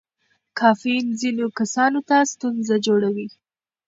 کافین 0.59 1.05
ځینو 1.19 1.45
کسانو 1.59 1.99
ته 2.09 2.17
ستونزه 2.33 2.75
جوړوي. 2.85 3.27